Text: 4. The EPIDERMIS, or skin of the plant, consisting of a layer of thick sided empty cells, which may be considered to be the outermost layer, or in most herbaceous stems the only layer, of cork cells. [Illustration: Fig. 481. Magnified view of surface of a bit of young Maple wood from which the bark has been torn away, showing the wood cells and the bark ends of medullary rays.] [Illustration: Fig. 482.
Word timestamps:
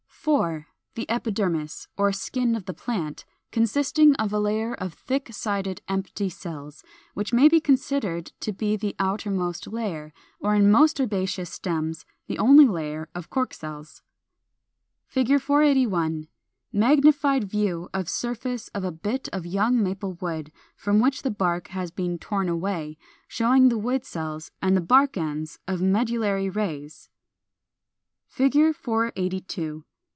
4. 0.23 0.67
The 0.93 1.07
EPIDERMIS, 1.09 1.87
or 1.97 2.11
skin 2.11 2.55
of 2.55 2.65
the 2.65 2.75
plant, 2.75 3.25
consisting 3.51 4.13
of 4.17 4.31
a 4.31 4.37
layer 4.39 4.75
of 4.75 4.93
thick 4.93 5.33
sided 5.33 5.81
empty 5.87 6.29
cells, 6.29 6.83
which 7.15 7.33
may 7.33 7.47
be 7.49 7.59
considered 7.59 8.27
to 8.41 8.53
be 8.53 8.75
the 8.75 8.95
outermost 8.99 9.65
layer, 9.65 10.13
or 10.39 10.53
in 10.53 10.69
most 10.69 10.99
herbaceous 11.01 11.49
stems 11.49 12.05
the 12.27 12.37
only 12.37 12.67
layer, 12.67 13.09
of 13.15 13.31
cork 13.31 13.51
cells. 13.51 14.03
[Illustration: 15.15 15.37
Fig. 15.39 15.41
481. 15.41 16.27
Magnified 16.71 17.45
view 17.45 17.89
of 17.91 18.07
surface 18.07 18.67
of 18.75 18.83
a 18.83 18.91
bit 18.91 19.27
of 19.33 19.47
young 19.47 19.81
Maple 19.81 20.13
wood 20.21 20.51
from 20.75 20.99
which 20.99 21.23
the 21.23 21.31
bark 21.31 21.69
has 21.69 21.89
been 21.89 22.19
torn 22.19 22.47
away, 22.47 22.95
showing 23.27 23.69
the 23.69 23.77
wood 23.79 24.05
cells 24.05 24.51
and 24.61 24.77
the 24.77 24.81
bark 24.81 25.17
ends 25.17 25.57
of 25.67 25.81
medullary 25.81 26.47
rays.] 26.47 27.09
[Illustration: 28.37 28.73
Fig. 28.73 28.75
482. 28.75 29.83